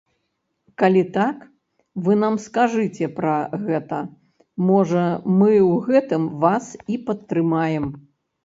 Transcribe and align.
Калі 0.83 1.01
так, 1.17 1.41
вы 2.07 2.13
нам 2.23 2.39
скажыце 2.45 3.09
пра 3.19 3.35
гэта, 3.67 3.99
можа, 4.71 5.03
мы 5.39 5.51
ў 5.71 5.73
гэтым 5.91 6.23
вас 6.47 6.65
і 6.97 6.99
падтрымаем. 7.13 7.85